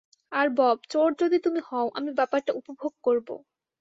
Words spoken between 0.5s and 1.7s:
Bob, চোর যদি তুমি